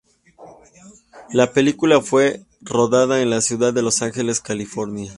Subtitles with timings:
[1.31, 5.09] La película fue rodada en la ciudad de Los Angeles, California.